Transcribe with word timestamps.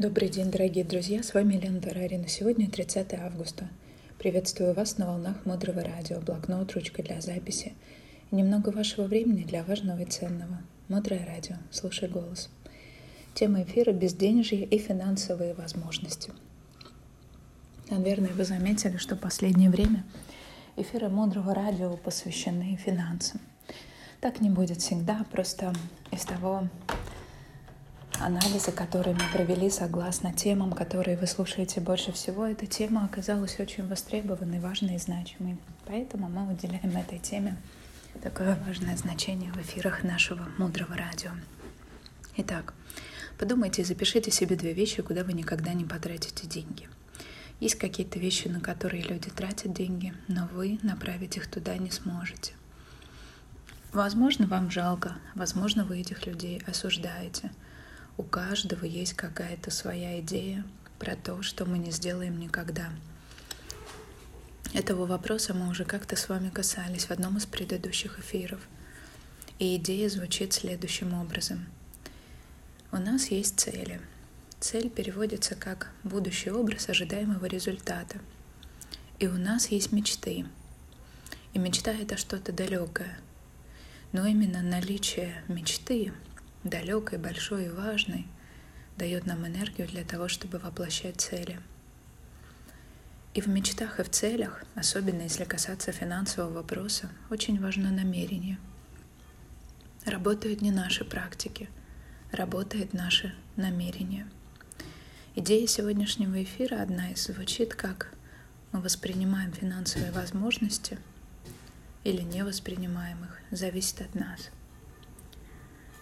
Добрый 0.00 0.30
день, 0.30 0.50
дорогие 0.50 0.82
друзья, 0.82 1.22
с 1.22 1.34
вами 1.34 1.56
Лена 1.56 1.78
Тарарина. 1.78 2.26
Сегодня 2.26 2.70
30 2.70 3.12
августа. 3.12 3.68
Приветствую 4.18 4.72
вас 4.72 4.96
на 4.96 5.04
волнах 5.04 5.44
Мудрого 5.44 5.82
Радио, 5.82 6.20
блокнот, 6.20 6.72
ручка 6.72 7.02
для 7.02 7.20
записи 7.20 7.74
и 8.30 8.36
немного 8.36 8.70
вашего 8.70 9.04
времени 9.04 9.42
для 9.42 9.62
важного 9.62 9.98
и 9.98 10.06
ценного. 10.06 10.62
Мудрое 10.88 11.26
Радио, 11.26 11.56
слушай 11.70 12.08
голос. 12.08 12.48
Тема 13.34 13.62
эфира– 13.62 13.92
безденежье 13.92 14.64
и 14.64 14.78
финансовые 14.78 15.52
возможности. 15.52 16.32
Наверное, 17.90 18.30
вы 18.30 18.46
заметили, 18.46 18.96
что 18.96 19.16
в 19.16 19.20
последнее 19.20 19.68
время 19.68 20.06
эфиры 20.76 21.10
Мудрого 21.10 21.54
Радио 21.54 21.94
посвящены 21.98 22.78
финансам. 22.82 23.42
Так 24.22 24.40
не 24.40 24.48
будет 24.48 24.80
всегда, 24.80 25.26
просто 25.30 25.74
из 26.10 26.22
того 26.22 26.70
анализы, 28.20 28.70
которые 28.70 29.14
мы 29.14 29.22
провели 29.32 29.70
согласно 29.70 30.32
темам, 30.32 30.72
которые 30.72 31.16
вы 31.16 31.26
слушаете 31.26 31.80
больше 31.80 32.12
всего, 32.12 32.46
эта 32.46 32.66
тема 32.66 33.04
оказалась 33.04 33.58
очень 33.58 33.86
востребованной, 33.86 34.60
важной 34.60 34.96
и 34.96 34.98
значимой. 34.98 35.58
Поэтому 35.86 36.28
мы 36.28 36.52
уделяем 36.52 36.96
этой 36.96 37.18
теме 37.18 37.56
такое 38.22 38.56
важное 38.66 38.96
значение 38.96 39.52
в 39.52 39.56
эфирах 39.56 40.04
нашего 40.04 40.46
мудрого 40.58 40.96
радио. 40.96 41.30
Итак, 42.36 42.74
подумайте 43.38 43.82
и 43.82 43.84
запишите 43.84 44.30
себе 44.30 44.56
две 44.56 44.74
вещи, 44.74 45.02
куда 45.02 45.24
вы 45.24 45.32
никогда 45.32 45.72
не 45.72 45.84
потратите 45.84 46.46
деньги. 46.46 46.88
Есть 47.58 47.76
какие-то 47.76 48.18
вещи, 48.18 48.48
на 48.48 48.60
которые 48.60 49.02
люди 49.02 49.30
тратят 49.30 49.72
деньги, 49.72 50.14
но 50.28 50.48
вы 50.52 50.78
направить 50.82 51.36
их 51.36 51.46
туда 51.50 51.76
не 51.76 51.90
сможете. 51.90 52.52
Возможно, 53.92 54.46
вам 54.46 54.70
жалко, 54.70 55.16
возможно, 55.34 55.84
вы 55.84 56.00
этих 56.00 56.26
людей 56.26 56.62
осуждаете– 56.66 57.50
у 58.20 58.22
каждого 58.22 58.84
есть 58.84 59.14
какая-то 59.14 59.70
своя 59.70 60.20
идея 60.20 60.62
про 60.98 61.16
то, 61.16 61.40
что 61.40 61.64
мы 61.64 61.78
не 61.78 61.90
сделаем 61.90 62.38
никогда. 62.38 62.90
Этого 64.74 65.06
вопроса 65.06 65.54
мы 65.54 65.70
уже 65.70 65.86
как-то 65.86 66.16
с 66.16 66.28
вами 66.28 66.50
касались 66.50 67.06
в 67.06 67.10
одном 67.12 67.38
из 67.38 67.46
предыдущих 67.46 68.18
эфиров. 68.18 68.60
И 69.58 69.74
идея 69.76 70.10
звучит 70.10 70.52
следующим 70.52 71.14
образом. 71.14 71.64
У 72.92 72.98
нас 72.98 73.28
есть 73.28 73.58
цели. 73.58 74.02
Цель 74.60 74.90
переводится 74.90 75.54
как 75.54 75.90
будущий 76.04 76.50
образ 76.50 76.90
ожидаемого 76.90 77.46
результата. 77.46 78.18
И 79.18 79.26
у 79.28 79.38
нас 79.38 79.68
есть 79.68 79.92
мечты. 79.92 80.44
И 81.54 81.58
мечта— 81.58 81.90
это 82.02 82.18
что-то 82.18 82.52
далекое. 82.52 83.18
Но 84.12 84.26
именно 84.26 84.60
наличие 84.60 85.42
мечты 85.48 86.12
далекой, 86.64 87.18
большой 87.18 87.66
и 87.66 87.70
важной, 87.70 88.26
дает 88.96 89.26
нам 89.26 89.46
энергию 89.46 89.88
для 89.88 90.04
того, 90.04 90.28
чтобы 90.28 90.58
воплощать 90.58 91.20
цели. 91.20 91.58
И 93.32 93.40
в 93.40 93.46
мечтах 93.46 94.00
и 94.00 94.02
в 94.02 94.10
целях, 94.10 94.64
особенно 94.74 95.22
если 95.22 95.44
касаться 95.44 95.92
финансового 95.92 96.52
вопроса, 96.52 97.10
очень 97.30 97.60
важно 97.60 97.90
намерение. 97.90 98.58
Работают 100.04 100.60
не 100.60 100.70
наши 100.70 101.04
практики, 101.04 101.68
работает 102.32 102.92
наше 102.92 103.34
намерение. 103.56 104.26
Идея 105.36 105.66
сегодняшнего 105.66 106.42
эфира 106.42 106.82
одна 106.82 107.10
из 107.12 107.24
звучит 107.24 107.74
как 107.74 108.12
мы 108.72 108.80
воспринимаем 108.80 109.52
финансовые 109.52 110.10
возможности 110.10 110.98
или 112.02 112.22
не 112.22 112.44
воспринимаем 112.44 113.24
их, 113.24 113.38
зависит 113.50 114.00
от 114.00 114.14
нас– 114.14 114.50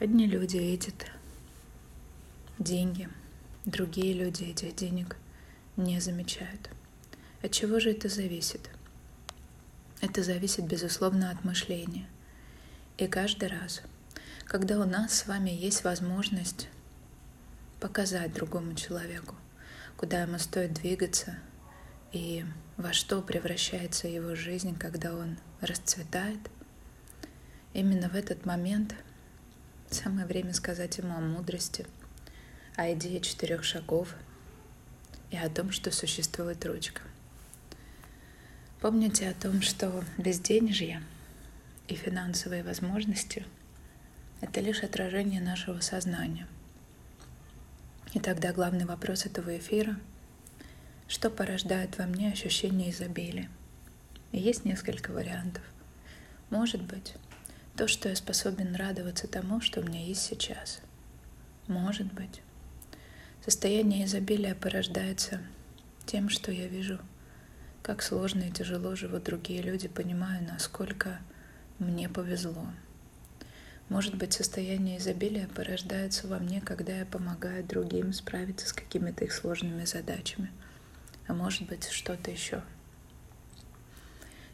Одни 0.00 0.26
люди 0.26 0.56
видят 0.56 1.12
деньги, 2.58 3.08
другие 3.64 4.12
люди 4.12 4.42
этих 4.42 4.74
денег 4.74 5.16
не 5.76 6.00
замечают. 6.00 6.68
От 7.42 7.52
чего 7.52 7.78
же 7.78 7.92
это 7.92 8.08
зависит? 8.08 8.70
Это 10.00 10.24
зависит, 10.24 10.66
безусловно, 10.66 11.30
от 11.30 11.44
мышления. 11.44 12.08
И 12.98 13.06
каждый 13.06 13.48
раз, 13.48 13.82
когда 14.46 14.80
у 14.80 14.84
нас 14.84 15.14
с 15.14 15.26
вами 15.28 15.50
есть 15.50 15.84
возможность 15.84 16.68
показать 17.78 18.34
другому 18.34 18.74
человеку, 18.74 19.36
куда 19.96 20.22
ему 20.22 20.40
стоит 20.40 20.74
двигаться 20.74 21.38
и 22.10 22.44
во 22.76 22.92
что 22.92 23.22
превращается 23.22 24.08
его 24.08 24.34
жизнь, 24.34 24.76
когда 24.76 25.14
он 25.14 25.38
расцветает, 25.60 26.40
именно 27.72 28.08
в 28.08 28.16
этот 28.16 28.44
момент– 28.44 28.96
Самое 29.94 30.26
время 30.26 30.52
сказать 30.52 30.98
ему 30.98 31.14
о 31.14 31.20
мудрости, 31.20 31.86
о 32.74 32.92
идее 32.92 33.20
четырех 33.20 33.62
шагов 33.62 34.16
и 35.30 35.36
о 35.36 35.48
том, 35.48 35.70
что 35.70 35.92
существует 35.92 36.66
ручка. 36.66 37.00
Помните 38.80 39.28
о 39.28 39.34
том, 39.34 39.62
что 39.62 40.02
безденежье 40.18 41.00
и 41.86 41.94
финансовые 41.94 42.64
возможности— 42.64 43.46
это 44.40 44.60
лишь 44.60 44.82
отражение 44.82 45.40
нашего 45.40 45.78
сознания. 45.78 46.48
И 48.14 48.18
тогда 48.18 48.52
главный 48.52 48.86
вопрос 48.86 49.26
этого 49.26 49.56
эфира— 49.56 49.96
что 51.06 51.30
порождает 51.30 51.98
во 51.98 52.06
мне 52.06 52.32
ощущение 52.32 52.90
изобилия? 52.90 53.48
И 54.32 54.40
есть 54.40 54.64
несколько 54.64 55.12
вариантов. 55.12 55.62
Может 56.50 56.82
быть, 56.82 57.14
то, 57.76 57.88
что 57.88 58.08
я 58.08 58.16
способен 58.16 58.74
радоваться 58.76 59.26
тому, 59.26 59.60
что 59.60 59.80
у 59.80 59.84
меня 59.84 60.04
есть 60.04 60.22
сейчас. 60.22 60.80
Может 61.66 62.12
быть. 62.12 62.40
Состояние 63.44 64.04
изобилия 64.04 64.54
порождается 64.54 65.40
тем, 66.06 66.28
что 66.28 66.52
я 66.52 66.68
вижу, 66.68 66.98
как 67.82 68.02
сложно 68.02 68.44
и 68.44 68.52
тяжело 68.52 68.94
живут 68.94 69.24
другие 69.24 69.60
люди, 69.60 69.88
понимаю, 69.88 70.46
насколько 70.46 71.18
мне 71.78 72.08
повезло. 72.08 72.66
Может 73.88 74.14
быть, 74.14 74.32
состояние 74.32 74.98
изобилия 74.98 75.48
порождается 75.48 76.26
во 76.28 76.38
мне, 76.38 76.60
когда 76.60 76.92
я 76.92 77.04
помогаю 77.04 77.64
другим 77.64 78.12
справиться 78.12 78.68
с 78.68 78.72
какими-то 78.72 79.24
их 79.24 79.32
сложными 79.32 79.84
задачами. 79.84 80.50
А 81.26 81.34
может 81.34 81.66
быть, 81.68 81.88
что-то 81.88 82.30
еще– 82.30 82.62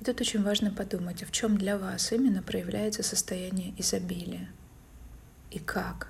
и 0.00 0.04
тут 0.04 0.20
очень 0.20 0.42
важно 0.42 0.70
подумать, 0.70 1.22
в 1.22 1.30
чем 1.30 1.56
для 1.56 1.78
вас 1.78 2.12
именно 2.12 2.42
проявляется 2.42 3.02
состояние 3.02 3.74
изобилия 3.78 4.48
и 5.50 5.58
как 5.60 6.08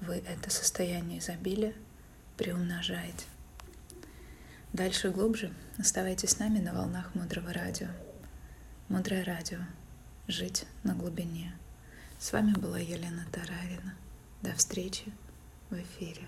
вы 0.00 0.16
это 0.16 0.50
состояние 0.50 1.18
изобилия 1.18 1.72
приумножаете. 2.36 3.24
Дальше 4.74 5.10
глубже 5.10 5.52
оставайтесь 5.78 6.30
с 6.30 6.38
нами 6.38 6.58
на 6.58 6.74
волнах 6.74 7.14
Мудрого 7.14 7.52
Радио. 7.52 7.88
Мудрое 8.88 9.24
Радио. 9.24 9.60
Жить 10.26 10.66
на 10.82 10.94
глубине. 10.94 11.54
С 12.18 12.32
вами 12.32 12.52
была 12.52 12.78
Елена 12.78 13.24
Тарарина. 13.32 13.94
До 14.42 14.52
встречи 14.54 15.04
в 15.70 15.74
эфире. 15.74 16.26